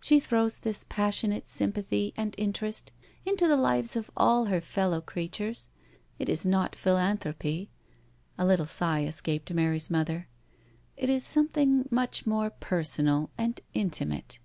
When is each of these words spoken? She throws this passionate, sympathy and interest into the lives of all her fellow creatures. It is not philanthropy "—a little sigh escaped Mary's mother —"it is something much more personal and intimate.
She 0.00 0.18
throws 0.18 0.58
this 0.58 0.84
passionate, 0.88 1.46
sympathy 1.46 2.12
and 2.16 2.34
interest 2.36 2.90
into 3.24 3.46
the 3.46 3.54
lives 3.56 3.94
of 3.94 4.10
all 4.16 4.46
her 4.46 4.60
fellow 4.60 5.00
creatures. 5.00 5.68
It 6.18 6.28
is 6.28 6.44
not 6.44 6.74
philanthropy 6.74 7.70
"—a 8.36 8.44
little 8.44 8.66
sigh 8.66 9.04
escaped 9.04 9.54
Mary's 9.54 9.88
mother 9.88 10.26
—"it 10.96 11.08
is 11.08 11.24
something 11.24 11.86
much 11.88 12.26
more 12.26 12.50
personal 12.50 13.30
and 13.38 13.60
intimate. 13.72 14.40